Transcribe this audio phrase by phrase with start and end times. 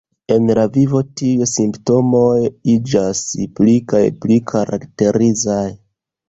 [0.35, 2.31] En la vivo tiuj simptomoj
[2.77, 3.21] iĝas
[3.61, 5.63] pli kaj pli karakterizaj.